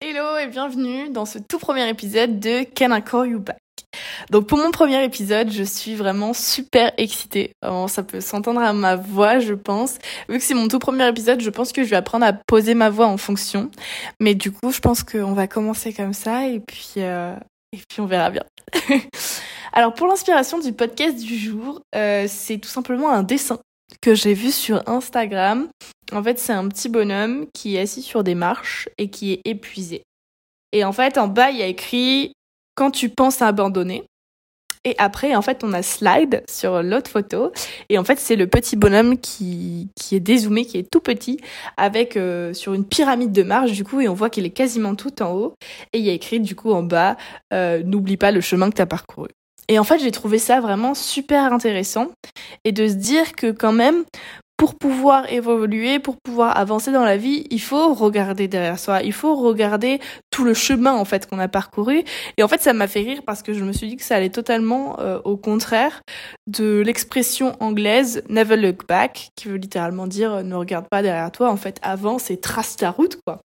[0.00, 3.58] Hello et bienvenue dans ce tout premier épisode de Can I Call You Back?
[4.30, 7.52] Donc pour mon premier épisode, je suis vraiment super excitée.
[7.86, 9.98] ça peut s'entendre à ma voix, je pense.
[10.28, 12.74] Vu que c'est mon tout premier épisode, je pense que je vais apprendre à poser
[12.74, 13.70] ma voix en fonction.
[14.18, 17.36] Mais du coup, je pense qu'on va commencer comme ça et puis euh,
[17.72, 18.42] et puis on verra bien.
[19.76, 23.58] Alors pour l'inspiration du podcast du jour, euh, c'est tout simplement un dessin
[24.00, 25.68] que j'ai vu sur Instagram.
[26.12, 29.42] En fait, c'est un petit bonhomme qui est assis sur des marches et qui est
[29.44, 30.02] épuisé.
[30.72, 32.32] Et en fait, en bas, il y a écrit
[32.74, 34.04] quand tu penses à abandonner.
[34.86, 37.52] Et après, en fait, on a slide sur l'autre photo.
[37.90, 41.38] Et en fait, c'est le petit bonhomme qui, est dézoomé, qui est tout petit,
[41.76, 44.94] avec euh, sur une pyramide de marche, du coup, et on voit qu'il est quasiment
[44.94, 45.54] tout en haut.
[45.92, 47.18] Et il a écrit, du coup, en bas,
[47.52, 49.28] euh, n'oublie pas le chemin que tu as parcouru.
[49.68, 52.08] Et en fait, j'ai trouvé ça vraiment super intéressant.
[52.64, 54.04] Et de se dire que quand même,
[54.56, 59.12] pour pouvoir évoluer, pour pouvoir avancer dans la vie, il faut regarder derrière soi, il
[59.12, 60.00] faut regarder
[60.30, 62.04] tout le chemin en fait qu'on a parcouru.
[62.38, 64.16] Et en fait, ça m'a fait rire parce que je me suis dit que ça
[64.16, 66.00] allait totalement euh, au contraire
[66.46, 71.50] de l'expression anglaise never look back, qui veut littéralement dire ne regarde pas derrière toi.
[71.50, 73.40] En fait, avance et trace ta route quoi.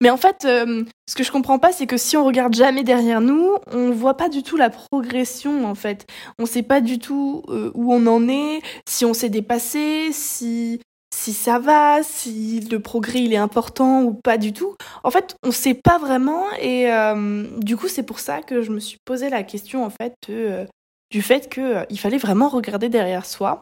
[0.00, 2.84] Mais en fait, euh, ce que je comprends pas, c'est que si on regarde jamais
[2.84, 6.06] derrière nous, on voit pas du tout la progression en fait.
[6.38, 10.80] On sait pas du tout euh, où on en est, si on s'est dépassé, si
[11.14, 14.74] si ça va, si le progrès il est important ou pas du tout.
[15.02, 18.70] En fait, on sait pas vraiment et euh, du coup c'est pour ça que je
[18.70, 20.14] me suis posé la question en fait
[21.10, 23.60] du fait que il fallait vraiment regarder derrière soi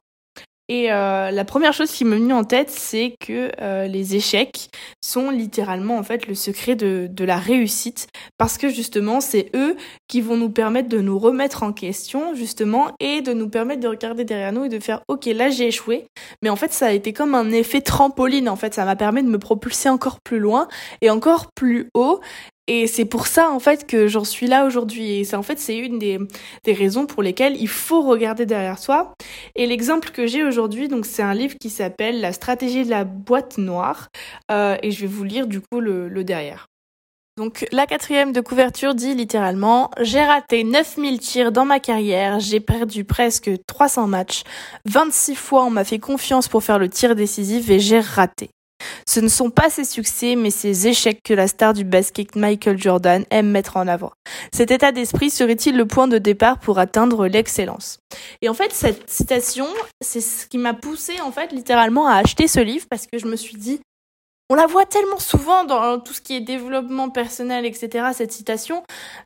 [0.69, 4.71] et euh, la première chose qui me vient en tête, c'est que euh, les échecs
[5.03, 9.77] sont littéralement en fait le secret de, de la réussite, parce que justement c'est eux
[10.09, 13.89] qui vont nous permettre de nous remettre en question justement et de nous permettre de
[13.89, 16.07] regarder derrière nous et de faire ok là j'ai échoué,
[16.43, 19.23] mais en fait ça a été comme un effet trampoline en fait, ça m'a permis
[19.23, 20.69] de me propulser encore plus loin
[21.03, 22.21] et encore plus haut
[22.67, 25.21] et c'est pour ça en fait que j'en suis là aujourd'hui.
[25.21, 26.19] Et c'est en fait c'est une des,
[26.65, 29.15] des raisons pour lesquelles il faut regarder derrière soi.
[29.55, 33.05] Et l'exemple que j'ai aujourd'hui, donc c'est un livre qui s'appelle La stratégie de la
[33.05, 34.09] boîte noire.
[34.51, 36.67] Euh, et je vais vous lire du coup le, le derrière.
[37.37, 42.61] Donc la quatrième de couverture dit littéralement J'ai raté 9000 tirs dans ma carrière, j'ai
[42.61, 44.45] perdu presque 300 matchs,
[44.87, 48.51] 26 fois on m'a fait confiance pour faire le tir décisif et j'ai raté.
[49.07, 52.81] Ce ne sont pas ses succès, mais ses échecs que la star du basket Michael
[52.81, 54.13] Jordan aime mettre en avant.
[54.53, 57.99] Cet état d'esprit serait-il le point de départ pour atteindre l'excellence?
[58.43, 59.67] Et en fait, cette citation,
[60.01, 63.27] c'est ce qui m'a poussé en fait littéralement à acheter ce livre parce que je
[63.27, 63.81] me suis dit,
[64.51, 68.83] on la voit tellement souvent dans tout ce qui est développement personnel, etc., cette citation,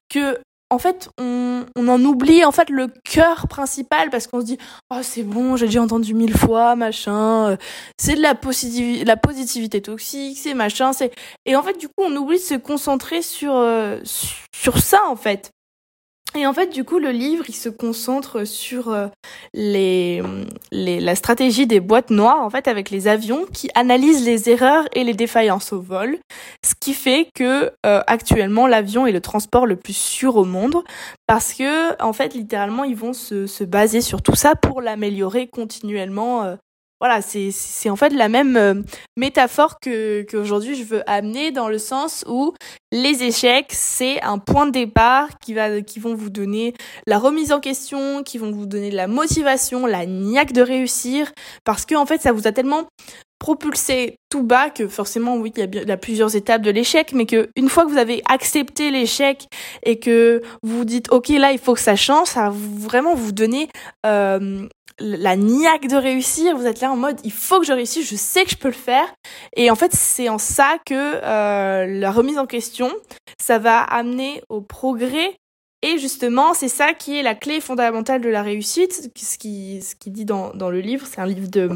[0.08, 0.38] que
[0.70, 4.58] en fait, on, on, en oublie en fait le cœur principal parce qu'on se dit
[4.90, 7.56] oh c'est bon, j'ai déjà entendu mille fois, machin, euh,
[7.98, 11.12] c'est de la, positivité, la positivité toxique, c'est machin, c'est
[11.46, 13.98] et en fait du coup on oublie de se concentrer sur euh,
[14.54, 15.52] sur ça en fait.
[16.36, 19.08] Et en fait, du coup, le livre, il se concentre sur euh,
[19.54, 20.22] les,
[20.70, 24.84] les, la stratégie des boîtes noires, en fait, avec les avions qui analysent les erreurs
[24.92, 26.18] et les défaillances au vol,
[26.64, 30.76] ce qui fait que euh, actuellement, l'avion est le transport le plus sûr au monde,
[31.26, 35.48] parce que, en fait, littéralement, ils vont se, se baser sur tout ça pour l'améliorer
[35.48, 36.56] continuellement euh,
[37.00, 38.74] voilà, c'est en fait la même euh,
[39.16, 42.54] métaphore que qu'aujourd'hui je veux amener dans le sens où
[42.90, 46.74] les échecs c'est un point de départ qui va qui vont vous donner
[47.06, 51.30] la remise en question, qui vont vous donner de la motivation, la niaque de réussir
[51.64, 52.88] parce que en fait ça vous a tellement
[53.38, 56.70] propulsé tout bas que forcément oui il y a, il y a plusieurs étapes de
[56.70, 59.46] l'échec mais que une fois que vous avez accepté l'échec
[59.84, 63.14] et que vous vous dites ok là il faut que ça change ça va vraiment
[63.14, 63.68] vous donner
[64.06, 64.66] euh,
[65.00, 68.16] la niaque de réussir, vous êtes là en mode il faut que je réussisse, je
[68.16, 69.12] sais que je peux le faire.
[69.56, 72.92] Et en fait, c'est en ça que euh, la remise en question,
[73.40, 75.36] ça va amener au progrès.
[75.82, 79.94] Et justement, c'est ça qui est la clé fondamentale de la réussite, ce qui, ce
[79.94, 81.70] qui dit dans, dans le livre, c'est un livre de,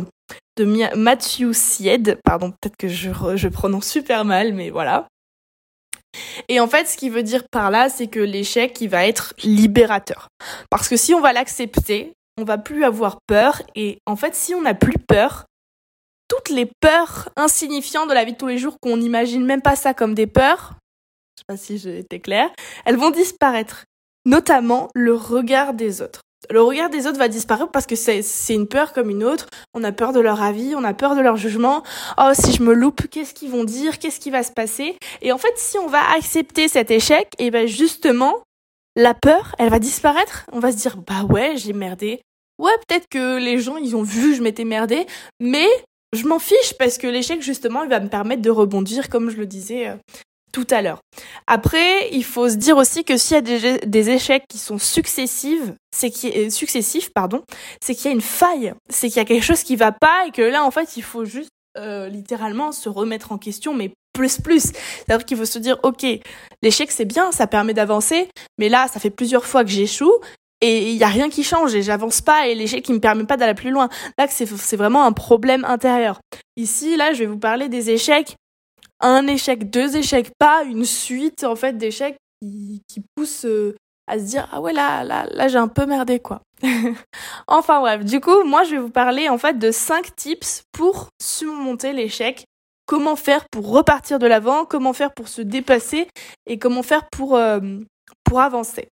[0.57, 0.65] de
[0.97, 5.07] Matthew Sied, pardon, peut-être que je, je prononce super mal, mais voilà.
[6.49, 9.35] Et en fait, ce qui veut dire par là, c'est que l'échec, il va être
[9.43, 10.29] libérateur.
[10.69, 13.63] Parce que si on va l'accepter, on va plus avoir peur.
[13.75, 15.45] Et en fait, si on n'a plus peur,
[16.29, 19.77] toutes les peurs insignifiantes de la vie de tous les jours qu'on n'imagine même pas
[19.77, 20.75] ça comme des peurs,
[21.37, 22.51] je sais pas si j'ai été claire,
[22.85, 23.85] elles vont disparaître.
[24.25, 26.21] Notamment le regard des autres.
[26.51, 29.47] Le regard des autres va disparaître parce que c'est une peur comme une autre.
[29.75, 31.83] On a peur de leur avis, on a peur de leur jugement.
[32.19, 33.99] Oh, si je me loupe, qu'est-ce qu'ils vont dire?
[33.99, 34.97] Qu'est-ce qui va se passer?
[35.23, 38.43] Et en fait, si on va accepter cet échec, et eh ben justement,
[38.97, 40.47] la peur, elle va disparaître.
[40.53, 42.21] On va se dire, bah ouais, j'ai merdé.
[42.59, 45.07] Ouais, peut-être que les gens, ils ont vu que je m'étais merdé,
[45.41, 45.67] mais
[46.13, 49.37] je m'en fiche parce que l'échec, justement, il va me permettre de rebondir, comme je
[49.37, 49.97] le disais euh,
[50.53, 51.01] tout à l'heure.
[51.47, 55.73] Après, il faut se dire aussi que s'il y a des, échecs qui sont successifs,
[55.95, 57.43] c'est qu'il euh, successifs, pardon,
[57.83, 60.27] c'est qu'il y a une faille, c'est qu'il y a quelque chose qui va pas
[60.27, 63.93] et que là, en fait, il faut juste euh, littéralement se remettre en question, mais
[64.13, 64.73] plus plus.
[65.07, 66.07] C'est-à-dire qu'il faut se dire, ok,
[66.63, 68.29] l'échec c'est bien, ça permet d'avancer,
[68.59, 70.13] mais là, ça fait plusieurs fois que j'échoue
[70.63, 73.25] et il y a rien qui change et j'avance pas et l'échec qui me permet
[73.25, 73.89] pas d'aller plus loin.
[74.17, 76.21] Là, c'est vraiment un problème intérieur.
[76.57, 78.37] Ici, là, je vais vous parler des échecs.
[79.01, 83.75] Un échec, deux échecs, pas une suite en fait d'échecs qui, qui poussent euh,
[84.07, 86.41] à se dire ah ouais là là là j'ai un peu merdé quoi.
[87.49, 91.09] enfin bref, du coup, moi je vais vous parler en fait de cinq tips pour
[91.21, 92.45] surmonter l'échec.
[92.87, 96.09] Comment faire pour repartir de l'avant, comment faire pour se dépasser
[96.47, 97.61] et comment faire pour, euh,
[98.25, 98.89] pour avancer.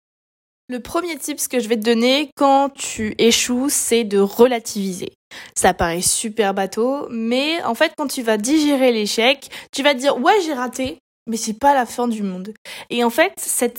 [0.68, 5.12] Le premier tip que je vais te donner quand tu échoues, c'est de relativiser.
[5.56, 9.98] Ça paraît super bateau, mais en fait, quand tu vas digérer l'échec, tu vas te
[9.98, 12.52] dire ouais j'ai raté, mais c'est pas la fin du monde.
[12.88, 13.32] Et en fait,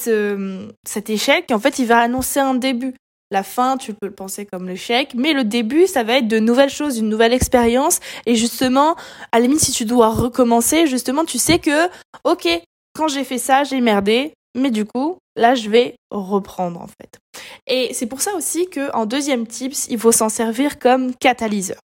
[0.07, 2.93] euh, cet échec, en fait, il va annoncer un début.
[3.31, 6.39] La fin, tu peux le penser comme l'échec, mais le début, ça va être de
[6.39, 8.01] nouvelles choses, une nouvelle expérience.
[8.25, 8.95] Et justement,
[9.31, 11.87] à la limite, si tu dois recommencer, justement, tu sais que,
[12.25, 12.47] ok,
[12.93, 17.19] quand j'ai fait ça, j'ai merdé, mais du coup, là, je vais reprendre en fait.
[17.67, 21.79] Et c'est pour ça aussi que, en deuxième tips, il faut s'en servir comme catalyseur.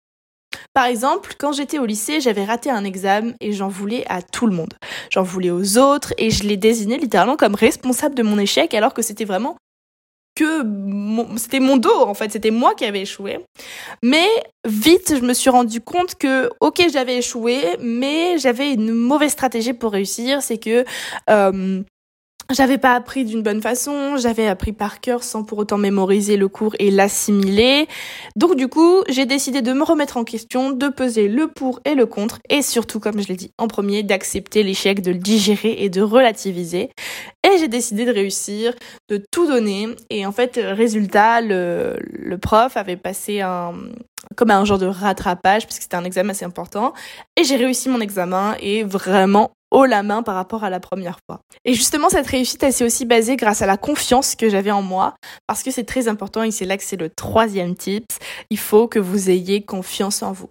[0.73, 4.47] Par exemple, quand j'étais au lycée, j'avais raté un examen et j'en voulais à tout
[4.47, 4.73] le monde.
[5.11, 8.93] J'en voulais aux autres et je les désignais littéralement comme responsable de mon échec alors
[8.93, 9.57] que c'était vraiment
[10.35, 10.63] que
[11.37, 13.39] c'était mon dos en fait, c'était moi qui avais échoué.
[14.03, 14.27] Mais
[14.65, 19.73] vite, je me suis rendu compte que ok, j'avais échoué, mais j'avais une mauvaise stratégie
[19.73, 20.85] pour réussir, c'est que
[21.29, 21.81] euh,
[22.51, 26.47] j'avais pas appris d'une bonne façon, j'avais appris par cœur sans pour autant mémoriser le
[26.47, 27.87] cours et l'assimiler.
[28.35, 31.95] Donc du coup, j'ai décidé de me remettre en question, de peser le pour et
[31.95, 35.75] le contre, et surtout, comme je l'ai dit en premier, d'accepter l'échec, de le digérer
[35.79, 36.91] et de relativiser.
[37.43, 38.73] Et j'ai décidé de réussir,
[39.09, 39.87] de tout donner.
[40.09, 41.97] Et en fait, résultat, le,
[42.41, 43.73] prof avait passé un,
[44.35, 46.93] comme un genre de rattrapage, puisque c'était un examen assez important.
[47.37, 51.19] Et j'ai réussi mon examen et vraiment haut la main par rapport à la première
[51.27, 51.41] fois.
[51.65, 54.81] Et justement, cette réussite, elle s'est aussi basée grâce à la confiance que j'avais en
[54.81, 55.15] moi,
[55.47, 58.17] parce que c'est très important et c'est là que c'est le troisième tips.
[58.49, 60.49] Il faut que vous ayez confiance en vous.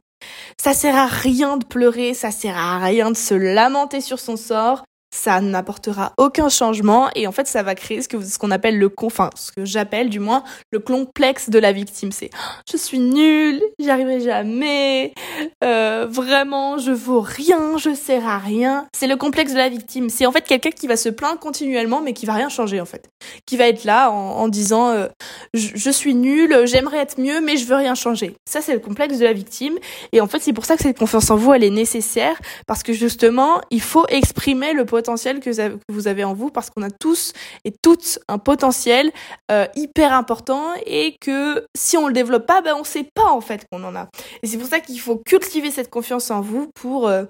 [0.61, 4.37] Ça sert à rien de pleurer, ça sert à rien de se lamenter sur son
[4.37, 8.51] sort ça n'apportera aucun changement et en fait ça va créer ce que ce qu'on
[8.51, 12.11] appelle le enfin ce que j'appelle du moins le complexe de la victime.
[12.11, 15.15] C'est oh, je suis nulle j'y arriverai jamais
[15.63, 18.87] euh, vraiment je vaux rien je sers à rien.
[18.93, 20.11] C'est le complexe de la victime.
[20.11, 22.87] C'est en fait quelqu'un qui va se plaindre continuellement mais qui va rien changer en
[22.87, 23.09] fait.
[23.47, 25.07] Qui va être là en, disant euh,
[25.55, 28.35] je, je, suis nulle j'aimerais être mieux mais je veux rien changer.
[28.51, 29.79] Ça c'est le complexe de la victime.
[30.13, 32.83] Et en fait c'est pour ça que cette confiance en vous elle est nécessaire parce
[32.83, 36.91] que justement il faut exprimer le potentiel que vous avez en vous parce qu'on a
[36.91, 37.33] tous
[37.65, 39.13] et toutes un potentiel
[39.51, 43.41] euh, hyper important et que si on le développe pas, ben on sait pas en
[43.41, 44.09] fait qu'on en a.
[44.43, 47.25] Et c'est pour ça qu'il faut cultiver cette confiance en vous pour euh,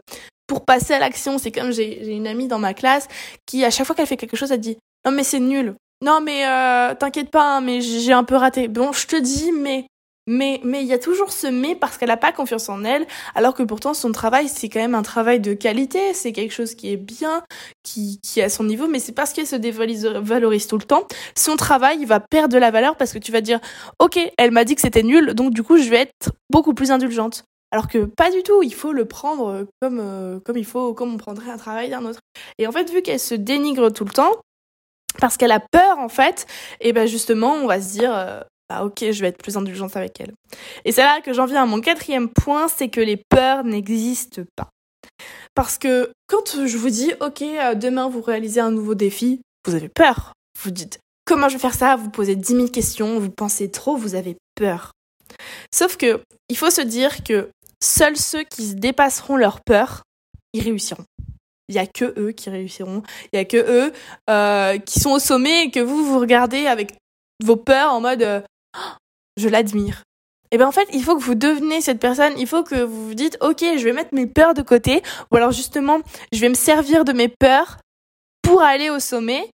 [0.46, 1.38] pour passer à l'action.
[1.38, 3.08] C'est comme j'ai une amie dans ma classe
[3.46, 5.74] qui à chaque fois qu'elle fait quelque chose, elle dit non mais c'est nul.
[6.02, 8.68] Non mais euh, t'inquiète pas, hein, mais j'ai un peu raté.
[8.68, 9.86] Bon, je te dis mais
[10.26, 13.06] mais mais il y a toujours ce mais parce qu'elle n'a pas confiance en elle,
[13.34, 16.74] alors que pourtant son travail c'est quand même un travail de qualité, c'est quelque chose
[16.74, 17.42] qui est bien,
[17.82, 21.06] qui qui est à son niveau, mais c'est parce qu'elle se dévalorise tout le temps,
[21.36, 23.60] son travail va perdre de la valeur parce que tu vas dire
[23.98, 26.90] ok elle m'a dit que c'était nul, donc du coup je vais être beaucoup plus
[26.90, 27.44] indulgente.
[27.74, 31.12] Alors que pas du tout, il faut le prendre comme euh, comme il faut, comme
[31.14, 32.20] on prendrait un travail d'un autre.
[32.58, 34.30] Et en fait vu qu'elle se dénigre tout le temps,
[35.18, 36.46] parce qu'elle a peur en fait,
[36.80, 39.96] et ben justement on va se dire euh, bah ok, je vais être plus indulgente
[39.96, 40.32] avec elle.
[40.84, 44.42] Et c'est là que j'en viens à mon quatrième point, c'est que les peurs n'existent
[44.56, 44.70] pas.
[45.54, 49.74] Parce que quand je vous dis, ok, euh, demain vous réalisez un nouveau défi, vous
[49.74, 50.32] avez peur.
[50.62, 51.96] Vous dites, comment je vais faire ça?
[51.96, 54.92] Vous posez 10 000 questions, vous pensez trop, vous avez peur.
[55.74, 57.50] Sauf que, il faut se dire que
[57.82, 60.02] seuls ceux qui se dépasseront leur peur,
[60.52, 61.04] ils réussiront.
[61.68, 63.02] Il y a que eux qui réussiront.
[63.32, 63.92] Il y a que eux
[64.28, 66.92] euh, qui sont au sommet et que vous vous regardez avec
[67.42, 68.40] vos peurs en mode euh,
[69.36, 70.02] je l'admire.
[70.50, 73.08] Et bien en fait, il faut que vous devenez cette personne, il faut que vous
[73.08, 76.00] vous dites, ok, je vais mettre mes peurs de côté, ou alors justement,
[76.32, 77.78] je vais me servir de mes peurs
[78.42, 79.50] pour aller au sommet.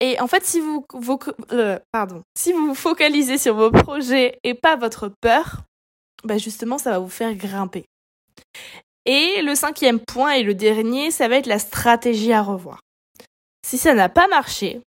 [0.00, 1.18] Et en fait, si vous, vous
[1.52, 5.62] euh, pardon, si vous vous focalisez sur vos projets et pas votre peur,
[6.24, 7.84] ben justement, ça va vous faire grimper.
[9.04, 12.80] Et le cinquième point et le dernier, ça va être la stratégie à revoir.
[13.66, 14.80] Si ça n'a pas marché,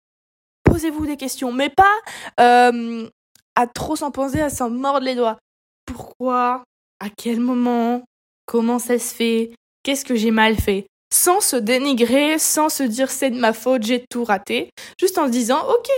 [0.64, 1.96] posez-vous des questions, mais pas
[2.40, 3.08] euh,
[3.56, 5.38] à trop s'en penser, à s'en mordre les doigts.
[5.86, 6.64] Pourquoi?
[7.00, 8.04] À quel moment?
[8.46, 9.52] Comment ça se fait?
[9.84, 10.88] Qu'est-ce que j'ai mal fait?
[11.14, 14.70] Sans se dénigrer, sans se dire c'est de ma faute, j'ai tout raté.
[15.00, 15.90] Juste en se disant, ok,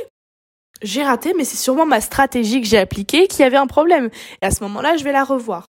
[0.81, 4.09] j'ai raté, mais c'est sûrement ma stratégie que j'ai appliquée qui avait un problème.
[4.41, 5.65] Et à ce moment-là, je vais la revoir.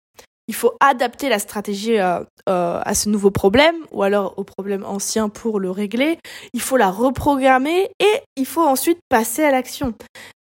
[0.49, 4.85] Il faut adapter la stratégie euh, euh, à ce nouveau problème ou alors au problème
[4.85, 6.19] ancien pour le régler.
[6.53, 9.95] Il faut la reprogrammer et il faut ensuite passer à l'action.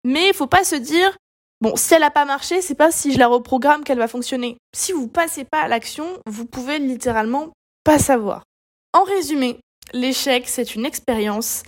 [0.04, 1.16] Mais il faut pas se dire
[1.64, 4.58] bon, si elle n'a pas marché, c'est pas si je la reprogramme qu'elle va fonctionner.
[4.76, 7.54] Si vous passez pas à l'action, vous pouvez littéralement
[7.86, 8.44] pas savoir.
[8.92, 9.60] En résumé,
[9.94, 11.64] l'échec c'est une expérience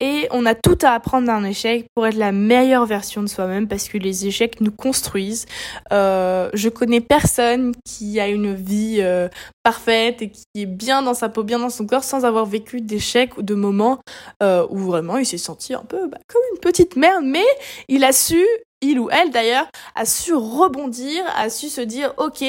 [0.00, 3.66] et on a tout à apprendre d'un échec pour être la meilleure version de soi-même
[3.66, 5.46] parce que les échecs nous construisent.
[5.90, 9.28] Euh, je connais personne qui a une vie euh,
[9.62, 12.82] parfaite et qui est bien dans sa peau, bien dans son corps sans avoir vécu
[12.82, 13.98] d'échecs ou de moments
[14.42, 17.24] euh, où vraiment il s'est senti un peu bah, comme une petite merde.
[17.24, 17.46] Mais
[17.88, 18.44] il a su,
[18.80, 22.44] il ou elle d'ailleurs, a su rebondir, a su se dire ok,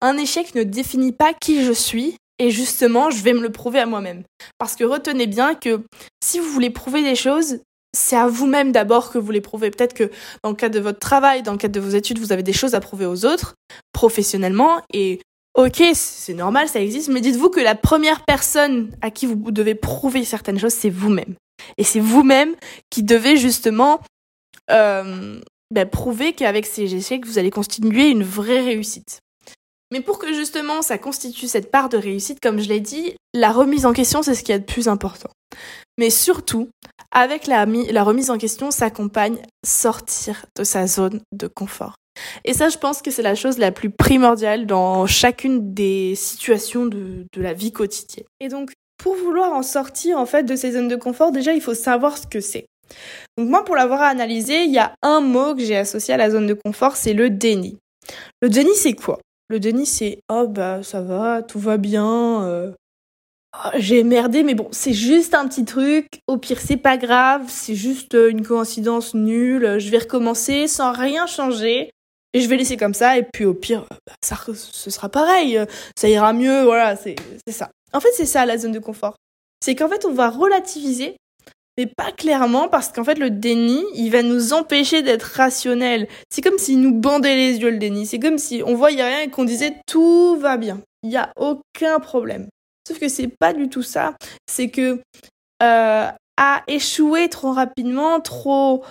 [0.00, 3.78] un échec ne définit pas qui je suis et justement, je vais me le prouver
[3.78, 4.24] à moi-même.
[4.58, 5.82] Parce que retenez bien que
[6.22, 7.60] si vous voulez prouver des choses,
[7.94, 9.70] c'est à vous-même d'abord que vous les prouvez.
[9.70, 10.10] Peut-être que
[10.42, 12.52] dans le cadre de votre travail, dans le cadre de vos études, vous avez des
[12.52, 13.54] choses à prouver aux autres,
[13.92, 15.20] professionnellement, et
[15.54, 19.76] ok, c'est normal, ça existe, mais dites-vous que la première personne à qui vous devez
[19.76, 21.36] prouver certaines choses, c'est vous-même.
[21.78, 22.56] Et c'est vous-même
[22.90, 24.00] qui devez justement
[24.72, 25.40] euh,
[25.70, 29.20] ben, prouver qu'avec ces échecs, vous allez constituer une vraie réussite.
[29.92, 33.52] Mais pour que justement ça constitue cette part de réussite, comme je l'ai dit, la
[33.52, 35.30] remise en question, c'est ce qui est le plus important.
[35.98, 36.68] Mais surtout,
[37.12, 41.94] avec la, la remise en question s'accompagne sortir de sa zone de confort.
[42.44, 46.86] Et ça, je pense que c'est la chose la plus primordiale dans chacune des situations
[46.86, 48.26] de, de la vie quotidienne.
[48.40, 51.60] Et donc, pour vouloir en sortir en fait de ces zones de confort, déjà, il
[51.60, 52.66] faut savoir ce que c'est.
[53.36, 56.30] Donc moi, pour l'avoir analysé, il y a un mot que j'ai associé à la
[56.30, 57.78] zone de confort, c'est le déni.
[58.40, 59.18] Le déni, c'est quoi?
[59.48, 62.72] Le déni, c'est oh bah ça va, tout va bien, euh,
[63.56, 66.06] oh, j'ai merdé, mais bon, c'est juste un petit truc.
[66.26, 69.78] Au pire, c'est pas grave, c'est juste euh, une coïncidence nulle.
[69.78, 71.90] Je vais recommencer sans rien changer
[72.32, 73.18] et je vais laisser comme ça.
[73.18, 75.60] Et puis au pire, bah, ça, ce sera pareil,
[75.96, 76.62] ça ira mieux.
[76.62, 77.16] Voilà, c'est
[77.48, 77.70] ça.
[77.92, 79.16] En fait, c'est ça la zone de confort.
[79.62, 81.16] C'est qu'en fait, on va relativiser
[81.76, 86.08] mais pas clairement parce qu'en fait le déni, il va nous empêcher d'être rationnel.
[86.30, 88.06] C'est comme s'il nous bandait les yeux le déni.
[88.06, 90.80] C'est comme si on voyait rien et qu'on disait tout va bien.
[91.02, 92.48] Il n'y a aucun problème.
[92.86, 94.14] Sauf que c'est pas du tout ça.
[94.46, 95.00] C'est que
[95.62, 98.84] euh, à échouer trop rapidement, trop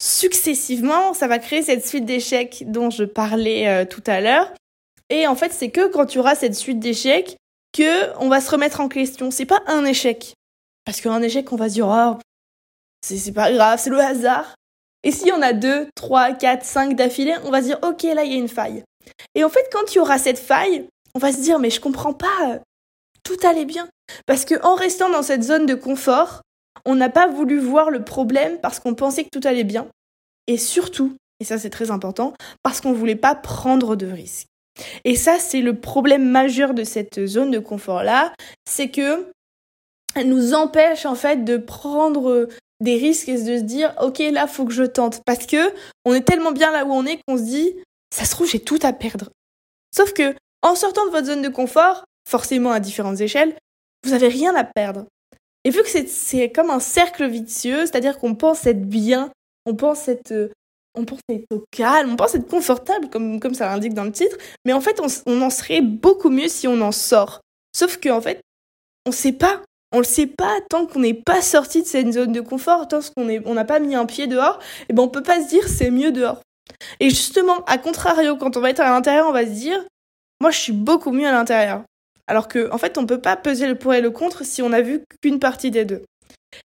[0.00, 4.52] successivement, ça va créer cette suite d'échecs dont je parlais euh, tout à l'heure.
[5.10, 7.36] Et en fait, c'est que quand tu auras cette suite d'échecs
[7.72, 9.30] que on va se remettre en question.
[9.30, 10.34] C'est pas un échec.
[10.88, 12.16] Parce qu'un échec, on va se dire, oh,
[13.02, 14.54] c'est pas grave, c'est le hasard.
[15.02, 18.24] Et si on a deux, trois, quatre, cinq d'affilée, on va se dire, ok, là,
[18.24, 18.82] il y a une faille.
[19.34, 21.82] Et en fait, quand il y aura cette faille, on va se dire, mais je
[21.82, 22.60] comprends pas,
[23.22, 23.86] tout allait bien.
[24.24, 26.40] Parce que en restant dans cette zone de confort,
[26.86, 29.88] on n'a pas voulu voir le problème parce qu'on pensait que tout allait bien.
[30.46, 34.46] Et surtout, et ça c'est très important, parce qu'on voulait pas prendre de risques.
[35.04, 38.32] Et ça, c'est le problème majeur de cette zone de confort-là,
[38.64, 39.30] c'est que
[40.24, 42.48] nous empêche en fait de prendre
[42.80, 45.72] des risques et de se dire ok là faut que je tente parce que
[46.04, 47.74] on est tellement bien là où on est qu'on se dit
[48.14, 49.30] ça se trouve j'ai tout à perdre.
[49.94, 53.54] Sauf que en sortant de votre zone de confort, forcément à différentes échelles,
[54.04, 55.06] vous avez rien à perdre.
[55.64, 59.30] Et vu que c'est comme un cercle vicieux, c'est-à-dire qu'on pense être bien,
[59.66, 60.50] on pense être
[60.94, 64.12] on pense être au calme, on pense être confortable comme comme ça l'indique dans le
[64.12, 67.40] titre, mais en fait on, en serait beaucoup mieux si on en sort.
[67.76, 68.40] Sauf que en fait,
[69.06, 69.62] on sait pas
[69.92, 73.00] on le sait pas tant qu'on n'est pas sorti de cette zone de confort, tant
[73.16, 75.48] qu'on on n'a pas mis un pied dehors, et eh ben on peut pas se
[75.48, 76.40] dire c'est mieux dehors.
[77.00, 79.84] Et justement, à contrario, quand on va être à l'intérieur, on va se dire
[80.40, 81.82] moi je suis beaucoup mieux à l'intérieur.
[82.26, 84.72] Alors que en fait, on peut pas peser le pour et le contre si on
[84.72, 86.02] a vu qu'une partie des deux.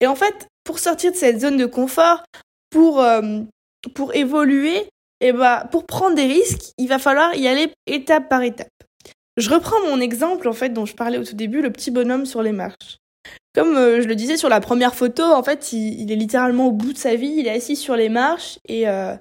[0.00, 2.22] Et en fait, pour sortir de cette zone de confort,
[2.70, 3.40] pour euh,
[3.94, 4.76] pour évoluer,
[5.22, 8.68] et eh ben pour prendre des risques, il va falloir y aller étape par étape.
[9.40, 12.26] Je reprends mon exemple en fait dont je parlais au tout début, le petit bonhomme
[12.26, 12.98] sur les marches.
[13.54, 16.72] Comme euh, je le disais sur la première photo, en fait, il, est littéralement au
[16.72, 19.14] bout de sa vie, il est assis sur les marches et euh,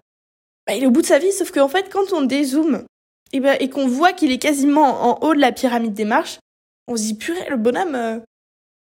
[0.68, 2.86] bah, il est au bout de sa vie, sauf qu'en fait, quand on dézoome
[3.32, 6.40] et, bah, et qu'on voit qu'il est quasiment en haut de la pyramide des marches,
[6.88, 8.20] on se dit purée, le bonhomme, euh,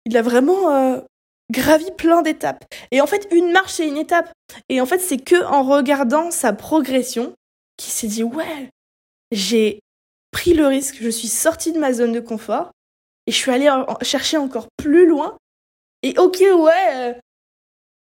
[0.05, 1.03] il a vraiment
[1.51, 2.63] gravi plein d'étapes.
[2.91, 4.31] Et en fait, une marche c'est une étape.
[4.69, 7.33] Et en fait, c'est que en regardant sa progression
[7.75, 8.69] qu'il s'est dit ouais,
[9.31, 9.81] j'ai
[10.37, 12.69] pris le risque, je suis sortie de ma zone de confort
[13.25, 13.71] et je suis allée
[14.03, 15.35] chercher encore plus loin.
[16.03, 17.13] Et ok, ouais, euh,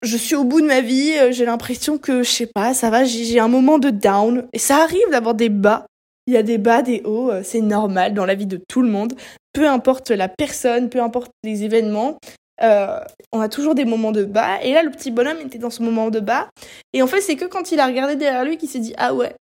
[0.02, 2.90] je suis au bout de ma vie, euh, j'ai l'impression que, je sais pas, ça
[2.90, 4.50] va, j'ai un moment de down.
[4.52, 5.86] Et ça arrive d'avoir des bas.
[6.28, 8.82] Il y a des bas, des hauts, euh, c'est normal dans la vie de tout
[8.82, 9.14] le monde.
[9.54, 12.18] Peu importe la personne, peu importe les événements,
[12.62, 14.62] on a toujours des moments de bas.
[14.62, 16.50] Et là, le petit bonhomme était dans ce moment de bas.
[16.92, 19.14] Et en fait, c'est que quand il a regardé derrière lui qu'il s'est dit, ah
[19.14, 19.34] ouais,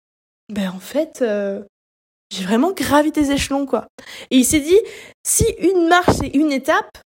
[0.53, 1.25] ben en fait,
[2.35, 3.87] j'ai vraiment gravi des échelons, quoi.
[4.31, 4.79] Et il s'est dit,
[5.25, 6.99] si une marche c'est une étape,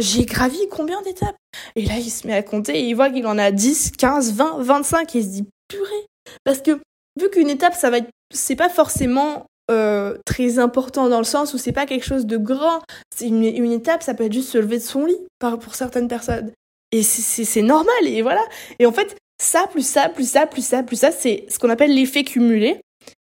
[0.00, 1.36] j'ai gravi combien d'étapes?
[1.76, 4.32] Et là, il se met à compter et il voit qu'il en a 10, 15,
[4.34, 6.06] 20, 25 et il se dit purée.
[6.42, 6.80] Parce que
[7.20, 11.54] vu qu'une étape, ça va être, c'est pas forcément euh, très important dans le sens
[11.54, 12.80] où c'est pas quelque chose de grand.
[13.20, 16.52] Une, étape, ça peut être juste se lever de son lit pour certaines personnes.
[16.90, 18.42] Et c'est normal et voilà.
[18.80, 21.70] Et en fait, ça plus ça plus ça plus ça plus ça, c'est ce qu'on
[21.70, 22.80] appelle l'effet cumulé.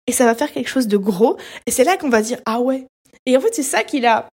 [0.09, 1.37] Et ça va faire quelque chose de gros.
[1.67, 2.87] Et c'est là qu'on va dire ah ouais.
[3.27, 4.27] Et en fait, c'est ça qu'il a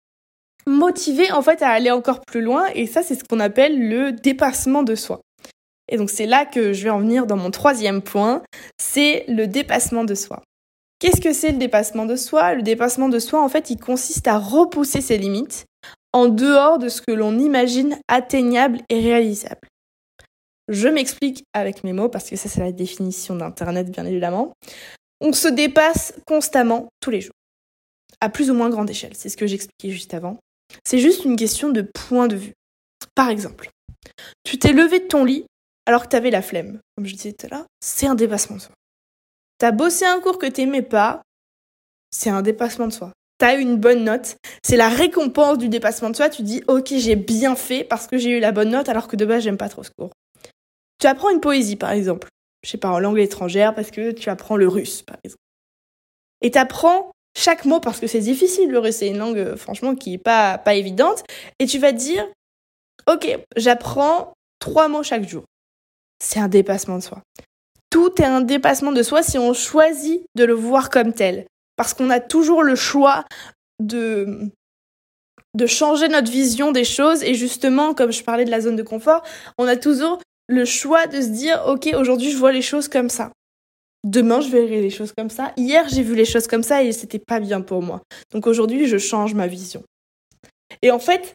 [0.66, 4.14] motivé en fait à aller encore plus loin et ça c'est ce qu'on appelle le
[4.14, 5.20] dépassement de soi.
[5.90, 8.42] Et donc c'est là que je vais en venir dans mon troisième point,
[8.80, 10.42] c'est le dépassement de soi.
[11.00, 12.56] Qu'est-ce que c'est le dépassement de soi?
[12.56, 15.66] Le dépassement de soi en fait il consiste à repousser ses limites
[16.14, 19.68] en dehors de ce que l'on imagine atteignable et réalisable.
[20.70, 24.54] Je m'explique avec mes mots parce que ça c'est la définition d'internet bien évidemment.
[25.22, 27.34] On se dépasse constamment tous les jours
[28.22, 29.14] à plus ou moins grande échelle.
[29.16, 30.40] C'est ce que j'expliquais juste avant.
[30.84, 32.54] C'est juste une question de point de vue.
[33.14, 33.70] Par exemple,
[34.44, 35.46] tu t'es levé de ton lit
[35.86, 38.58] alors que tu avais la flemme, comme je disais tout à l'heure, c'est un dépassement
[38.58, 38.72] de soi.
[39.58, 41.22] T'as bossé un cours que t'aimais pas,
[42.12, 43.12] c'est un dépassement de soi.
[43.38, 46.30] T'as eu une bonne note, c'est la récompense du dépassement de soi.
[46.30, 49.16] Tu dis, ok, j'ai bien fait parce que j'ai eu la bonne note alors que
[49.16, 50.12] de base, j'aime pas trop ce cours.
[51.00, 52.30] Tu apprends une poésie, par exemple.
[52.66, 55.42] Je sais pas, en langue étrangère parce que tu apprends le russe, par exemple.
[56.42, 59.94] Et t'apprends chaque mot parce que c'est difficile le russe, c'est une langue euh, franchement
[59.94, 61.24] qui est pas pas évidente
[61.60, 62.26] et tu vas dire
[63.08, 65.44] OK, j'apprends trois mots chaque jour.
[66.24, 67.22] C'est un dépassement de soi.
[67.92, 71.94] Tout est un dépassement de soi si on choisit de le voir comme tel parce
[71.94, 73.26] qu'on a toujours le choix
[73.80, 74.50] de
[75.54, 78.84] de changer notre vision des choses et justement comme je parlais de la zone de
[78.84, 79.22] confort,
[79.60, 83.10] on a toujours le choix de se dire OK, aujourd'hui je vois les choses comme
[83.10, 83.32] ça.
[84.06, 85.52] Demain, je verrai les choses comme ça.
[85.58, 88.02] Hier, j'ai vu les choses comme ça et c'était pas bien pour moi.
[88.32, 89.84] Donc aujourd'hui, je change ma vision.
[90.84, 91.34] Et en fait,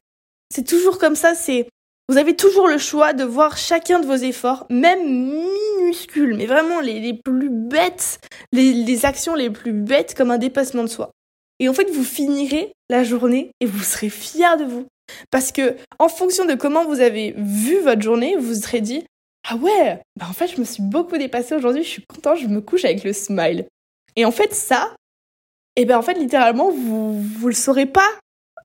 [0.54, 1.66] c'est toujours comme ça, c'est
[2.08, 6.80] vous avez toujours le choix de voir chacun de vos efforts, même minuscules, mais vraiment
[6.80, 8.18] les, plus bêtes,
[8.52, 11.12] les, les actions les plus bêtes comme un dépassement de soi.
[11.60, 14.86] Et en fait, vous finirez la journée et vous serez fier de vous.
[15.30, 19.04] Parce que, en fonction de comment vous avez vu votre journée, vous serez dit,
[19.48, 22.46] ah ouais, bah en fait, je me suis beaucoup dépassée aujourd'hui, je suis contente, je
[22.46, 23.66] me couche avec le smile.
[24.16, 24.94] Et en fait, ça,
[25.76, 28.08] et eh ben en fait, littéralement, vous, vous le saurez pas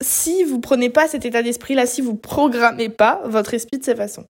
[0.02, 3.98] si vous prenez pas cet état d'esprit-là, si vous programmez pas votre esprit de cette
[3.98, 4.26] façon.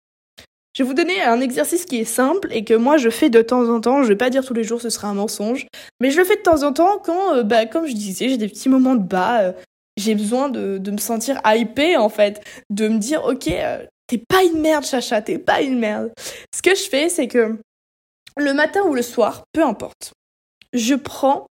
[0.75, 3.43] Je vais vous donner un exercice qui est simple et que moi je fais de
[3.43, 4.03] temps en temps.
[4.03, 5.67] Je vais pas dire tous les jours, ce sera un mensonge,
[6.01, 8.39] mais je le fais de temps en temps quand, euh, bah, comme je disais, j'ai
[8.39, 9.43] des petits moments de bas.
[9.43, 9.53] Euh,
[9.97, 14.43] j'ai besoin de, me sentir hypée en fait, de me dire ok, euh, t'es pas
[14.45, 16.13] une merde, Chacha, t'es pas une merde.
[16.55, 17.59] Ce que je fais, c'est que
[18.37, 20.13] le matin ou le soir, peu importe,
[20.73, 21.47] je prends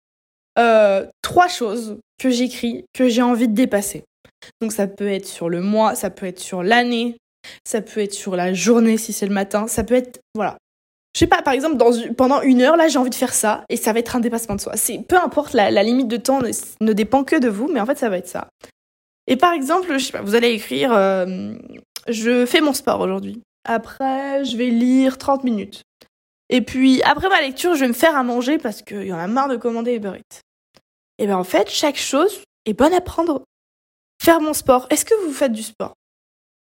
[0.57, 4.03] euh, trois choses que j'écris, que j'ai envie de dépasser.
[4.61, 7.17] Donc ça peut être sur le mois, ça peut être sur l'année,
[7.65, 10.57] ça peut être sur la journée si c'est le matin, ça peut être voilà.
[11.15, 11.77] Je sais pas, par exemple,
[12.13, 14.55] pendant une heure, là, j'ai envie de faire ça, et ça va être un dépassement
[14.55, 14.77] de soi.
[14.77, 17.85] C'est peu importe, la, limite de temps ne, ne, dépend que de vous, mais en
[17.85, 18.47] fait, ça va être ça.
[19.27, 21.53] Et par exemple, je sais pas, vous allez écrire euh,
[22.07, 23.41] je fais mon sport aujourd'hui.
[23.65, 25.83] Après, je vais lire 30 minutes.
[26.49, 29.19] Et puis, après ma lecture, je vais me faire à manger parce qu'il y en
[29.19, 30.41] a marre de commander Uber Eats.
[31.19, 33.43] Et bien, en fait, chaque chose est bonne à prendre.
[34.21, 34.87] Faire mon sport.
[34.89, 35.93] Est-ce que vous faites du sport?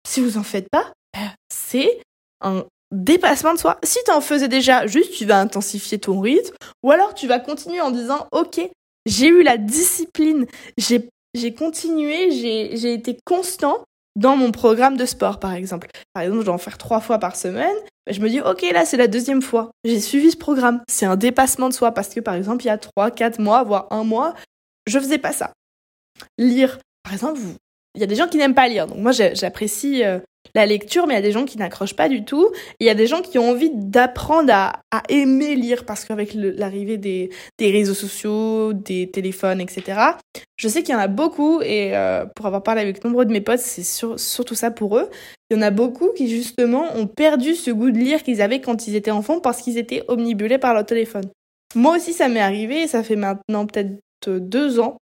[0.07, 2.01] Si vous en faites pas, ben, c'est
[2.41, 3.79] un dépassement de soi.
[3.83, 7.39] Si tu en faisais déjà, juste tu vas intensifier ton rythme, ou alors tu vas
[7.39, 8.61] continuer en disant, ok,
[9.07, 10.47] j'ai eu la discipline,
[10.79, 13.85] j'ai continué, j'ai été constant,
[14.17, 15.89] dans mon programme de sport, par exemple.
[16.15, 17.77] Par exemple, je dois en faire trois fois par semaine.
[18.09, 19.71] Je me dis, OK, là, c'est la deuxième fois.
[19.85, 20.83] J'ai suivi ce programme.
[20.89, 23.63] C'est un dépassement de soi parce que, par exemple, il y a trois, quatre mois,
[23.63, 24.35] voire un mois,
[24.87, 25.53] je faisais pas ça.
[26.39, 26.79] Lire.
[27.03, 27.41] Par exemple,
[27.95, 28.87] il y a des gens qui n'aiment pas lire.
[28.87, 30.19] Donc, moi, j'apprécie euh,
[30.57, 32.51] la lecture, mais il y a des gens qui n'accrochent pas du tout.
[32.81, 34.73] Il y a des gens qui ont envie d'apprendre à,
[35.11, 40.01] aimer lire parce qu'avec l'arrivée des, réseaux sociaux, des téléphones, etc.,
[40.57, 43.33] je sais qu'il y en a beaucoup et euh, pour avoir parlé avec nombreux de
[43.33, 43.85] mes potes, c'est
[44.17, 45.11] surtout ça pour eux.
[45.51, 48.63] Il y en a beaucoup qui justement ont perdu ce goût de lire qu'ils avaient
[48.63, 51.25] quand ils étaient enfants parce qu'ils étaient omnibulés par leur téléphone.
[51.75, 53.91] Moi aussi, ça m'est arrivé et ça fait maintenant peut-être
[54.27, 54.97] deux ans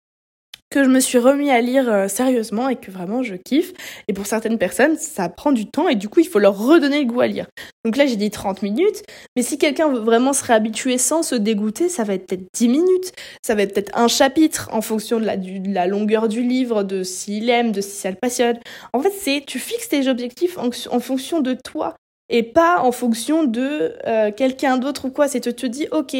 [0.70, 3.72] que je me suis remis à lire euh, sérieusement et que vraiment je kiffe.
[4.06, 7.00] Et pour certaines personnes, ça prend du temps et du coup, il faut leur redonner
[7.00, 7.46] le goût à lire.
[7.84, 9.02] Donc là, j'ai dit 30 minutes,
[9.34, 12.68] mais si quelqu'un veut vraiment se réhabituer sans se dégoûter, ça va être peut-être 10
[12.68, 17.02] minutes, ça va être peut-être un chapitre en fonction de la, longueur du livre, de
[17.02, 18.60] s'il aime, de si ça le passionne.
[18.92, 21.96] En fait, c'est tu fixes tes objectifs en, fonction de toi
[22.28, 25.26] et pas en fonction de euh, quelqu'un d'autre ou quoi.
[25.26, 26.16] C'est tu te dis, ok,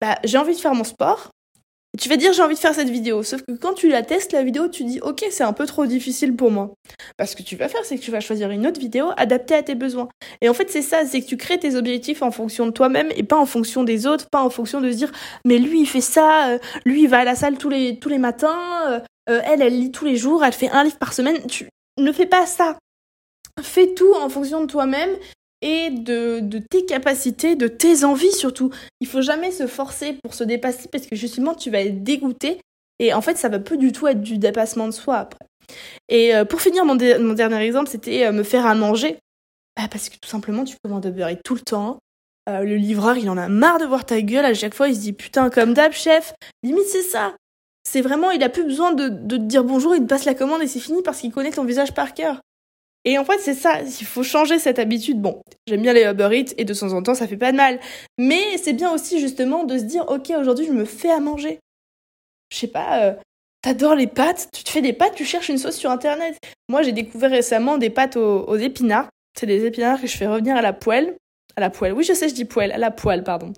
[0.00, 1.30] bah, j'ai envie de faire mon sport,
[1.98, 3.22] tu vas dire j'ai envie de faire cette vidéo.
[3.22, 5.86] Sauf que quand tu la testes, la vidéo, tu dis ok, c'est un peu trop
[5.86, 6.74] difficile pour moi.
[7.16, 9.62] Parce que tu vas faire, c'est que tu vas choisir une autre vidéo adaptée à
[9.62, 10.08] tes besoins.
[10.40, 13.08] Et en fait, c'est ça, c'est que tu crées tes objectifs en fonction de toi-même
[13.16, 15.12] et pas en fonction des autres, pas en fonction de se dire
[15.44, 18.08] mais lui il fait ça, euh, lui il va à la salle tous les, tous
[18.08, 21.12] les matins, euh, euh, elle elle lit tous les jours, elle fait un livre par
[21.12, 21.44] semaine.
[21.46, 22.78] Tu ne fais pas ça.
[23.60, 25.10] Fais tout en fonction de toi-même
[25.62, 26.40] et de,
[26.70, 28.70] tes capacités, de tes envies surtout.
[29.00, 32.60] Il faut jamais se forcer pour se dépasser parce que justement tu vas être dégoûté
[32.98, 35.46] et en fait ça va plus du tout être du dépassement de soi après.
[36.08, 39.18] Et euh, pour finir, mon, dernier exemple, c'était euh, me faire à manger.
[39.76, 41.98] Bah, parce que tout simplement, tu commandes Uber tout le temps.
[42.48, 44.44] Euh, le livreur, il en a marre de voir ta gueule.
[44.44, 46.34] À chaque fois, il se dit putain, comme d'hab, chef.
[46.62, 47.34] Limite, c'est ça.
[47.84, 50.34] C'est vraiment, il a plus besoin de, de te dire bonjour, il te passe la
[50.34, 52.40] commande et c'est fini parce qu'il connaît ton visage par cœur.
[53.04, 55.20] Et en fait, c'est ça, il faut changer cette habitude.
[55.20, 57.56] Bon, j'aime bien les Uber Eats et de temps en temps, ça fait pas de
[57.56, 57.80] mal.
[58.18, 61.60] Mais c'est bien aussi justement de se dire, ok, aujourd'hui, je me fais à manger.
[62.52, 63.14] Je sais pas, euh,
[63.62, 66.36] t'adores les pâtes, tu te fais des pâtes, tu cherches une sauce sur Internet.
[66.68, 69.08] Moi, j'ai découvert récemment des pâtes aux, épinards.
[69.38, 71.14] C'est des épinards que je fais revenir à la poêle.
[71.56, 73.52] À la poêle, oui, je sais, je dis poêle, à la poêle, pardon.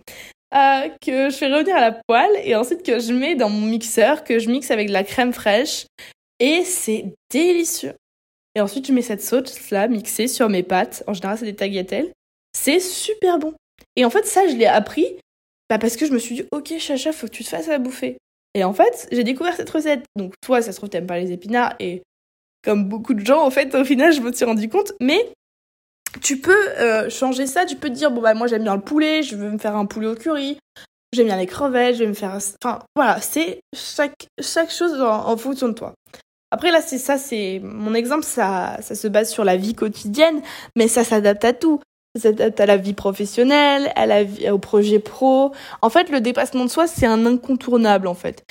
[0.55, 3.67] Euh, que je fais revenir à la poêle et ensuite que je mets dans mon
[3.67, 5.87] mixeur, que je mixe avec de la crème fraîche.
[6.41, 7.95] Et c'est délicieux.
[8.55, 11.05] Et ensuite, je mets cette sauce-là mixée sur mes pâtes.
[11.07, 12.13] En général, c'est des tagliatelles.
[12.53, 13.55] C'est super bon.
[13.97, 15.17] Et en fait, ça, je l'ai appris
[15.69, 17.79] bah, parce que je me suis dit, ok, Chacha, faut que tu te fasses à
[17.79, 18.19] bouffer.
[18.55, 20.05] Et en fait, j'ai découvert cette recette.
[20.17, 21.77] Donc, toi, ça se trouve, t'aimes pas les épinards.
[21.79, 22.03] Et
[22.65, 24.93] comme beaucoup de gens, en fait, au final, je me suis rendu compte.
[25.01, 25.33] Mais
[26.23, 27.67] tu peux euh, changer ça.
[27.67, 29.23] Tu peux te dire, bon, bah, moi, j'aime bien le poulet.
[29.23, 30.59] Je veux me faire un poulet au curry.
[31.13, 31.95] J'aime bien les crevettes.
[31.95, 32.37] Je vais me faire.
[32.63, 35.95] Enfin, voilà, c'est chaque, chaque chose en fonction de toi.
[36.51, 40.43] Après là, c'est ça, c'est mon exemple, ça, ça se base sur la vie quotidienne,
[40.77, 41.81] mais ça s'adapte à tout.
[42.17, 45.53] Ça s'adapte à la vie professionnelle, à la vie, au projet pro.
[45.81, 48.43] En fait, le dépassement de soi, c'est un incontournable en fait.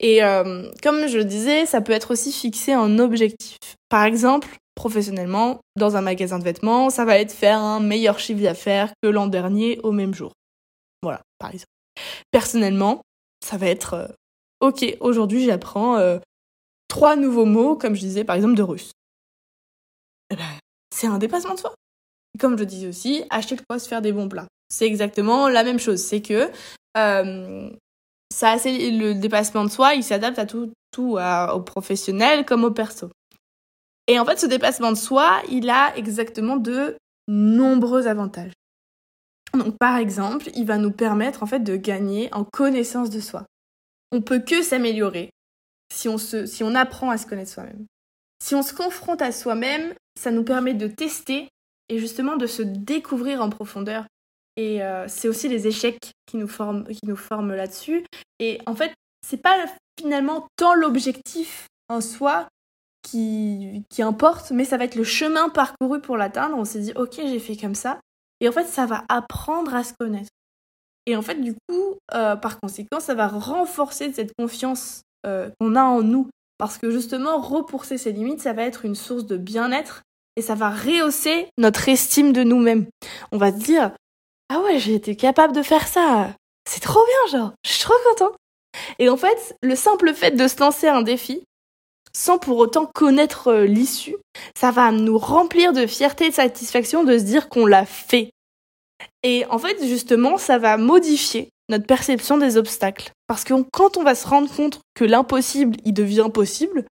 [0.00, 3.58] Et euh, comme je le disais, ça peut être aussi fixé un objectif.
[3.90, 8.42] Par exemple, professionnellement, dans un magasin de vêtements, ça va être faire un meilleur chiffre
[8.42, 10.32] d'affaires que l'an dernier au même jour.
[11.02, 11.66] Voilà, par exemple.
[12.30, 13.02] Personnellement,
[13.44, 14.06] ça va être euh,
[14.60, 16.18] ok, aujourd'hui j'apprends euh,
[16.94, 18.92] trois nouveaux mots, comme je disais par exemple de russe.
[20.30, 20.44] Eh ben,
[20.94, 21.74] c'est un dépassement de soi.
[22.38, 24.46] Comme je disais aussi, acheter le poste, faire des bons plats.
[24.68, 26.00] C'est exactement la même chose.
[26.00, 26.48] C'est que
[26.96, 27.70] euh,
[28.32, 33.10] ça, le dépassement de soi, il s'adapte à tout, tout au professionnel comme au perso.
[34.06, 38.52] Et en fait, ce dépassement de soi, il a exactement de nombreux avantages.
[39.52, 43.46] Donc, par exemple, il va nous permettre en fait de gagner en connaissance de soi.
[44.12, 45.30] On peut que s'améliorer
[46.04, 47.86] si on, se, si on apprend à se connaître soi-même.
[48.38, 51.48] Si on se confronte à soi-même, ça nous permet de tester
[51.88, 54.04] et justement de se découvrir en profondeur.
[54.58, 58.04] Et euh, c'est aussi les échecs qui nous forment, qui nous forment là-dessus.
[58.38, 58.92] Et en fait,
[59.26, 59.64] c'est pas
[59.98, 62.48] finalement tant l'objectif en soi
[63.00, 66.54] qui, qui importe, mais ça va être le chemin parcouru pour l'atteindre.
[66.58, 67.98] On s'est dit, ok, j'ai fait comme ça.
[68.40, 70.28] Et en fait, ça va apprendre à se connaître.
[71.06, 75.76] Et en fait, du coup, euh, par conséquent, ça va renforcer cette confiance euh, qu'on
[75.76, 76.28] a en nous.
[76.58, 80.02] Parce que justement, repousser ses limites, ça va être une source de bien-être
[80.36, 82.86] et ça va rehausser notre estime de nous-mêmes.
[83.32, 83.92] On va se dire,
[84.48, 86.30] ah ouais, j'ai été capable de faire ça.
[86.68, 88.32] C'est trop bien, genre, je suis trop content.
[88.98, 91.42] Et en fait, le simple fait de se lancer un défi,
[92.12, 94.16] sans pour autant connaître euh, l'issue,
[94.56, 98.30] ça va nous remplir de fierté et de satisfaction de se dire qu'on l'a fait.
[99.22, 103.10] Et en fait, justement, ça va modifier notre perception des obstacles.
[103.26, 106.84] Parce que quand on va se rendre compte que l'impossible, il devient possible,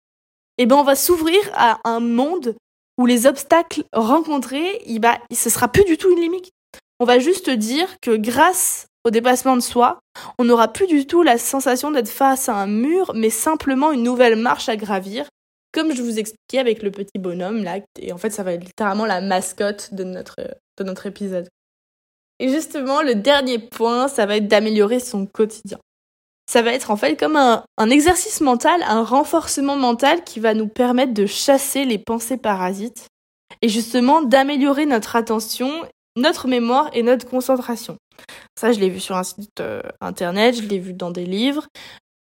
[0.57, 2.55] eh ben on va s'ouvrir à un monde
[2.97, 6.51] où les obstacles rencontrés, il va, ce sera plus du tout une limite.
[6.99, 9.99] On va juste dire que grâce au dépassement de soi,
[10.38, 14.03] on n'aura plus du tout la sensation d'être face à un mur, mais simplement une
[14.03, 15.27] nouvelle marche à gravir,
[15.73, 17.79] comme je vous expliquais avec le petit bonhomme là.
[17.99, 20.39] Et en fait, ça va être littéralement la mascotte de notre,
[20.77, 21.49] de notre épisode.
[22.43, 25.79] Et justement, le dernier point, ça va être d'améliorer son quotidien.
[26.51, 30.67] Ça va être en fait comme un, exercice mental, un renforcement mental qui va nous
[30.67, 33.08] permettre de chasser les pensées parasites
[33.62, 35.71] et justement d'améliorer notre attention,
[36.17, 37.95] notre mémoire et notre concentration.
[38.60, 41.67] Ça, je l'ai vu sur un site euh, internet, je l'ai vu dans des livres.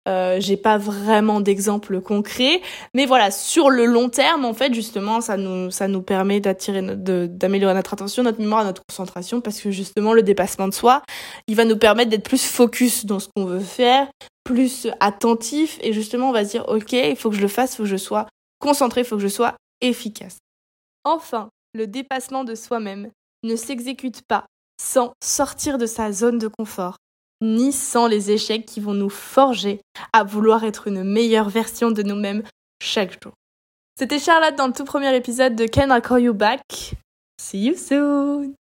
[0.07, 2.61] Euh, j'ai pas vraiment d'exemple concret,
[2.95, 6.81] mais voilà, sur le long terme, en fait, justement, ça nous, ça nous permet d'attirer,
[6.81, 11.03] d'améliorer notre attention, notre mémoire, notre concentration, parce que justement, le dépassement de soi,
[11.47, 14.07] il va nous permettre d'être plus focus dans ce qu'on veut faire,
[14.43, 17.73] plus attentif, et justement, on va se dire, ok, il faut que je le fasse,
[17.73, 18.25] il faut que je sois
[18.59, 20.39] concentré, il faut que je sois efficace.
[21.03, 23.11] Enfin, le dépassement de soi-même
[23.43, 24.45] ne s'exécute pas
[24.81, 26.95] sans sortir de sa zone de confort,
[27.41, 29.81] ni sans les échecs qui vont nous forger
[30.13, 32.43] à vouloir être une meilleure version de nous-mêmes
[32.81, 33.33] chaque jour.
[33.97, 36.93] C'était Charlotte dans le tout premier épisode de Can I Call You Back?
[37.41, 38.55] See you soon!